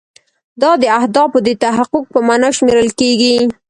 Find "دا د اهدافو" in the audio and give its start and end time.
0.61-1.37